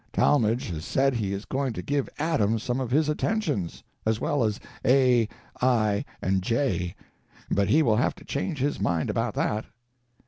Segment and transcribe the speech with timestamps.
[0.13, 4.43] Talmage has said he is going to give Adam some of his attentions, as well
[4.43, 5.29] as A.,
[5.61, 6.05] I.
[6.23, 6.95] and J.
[7.51, 9.65] But he will have to change his mind about that."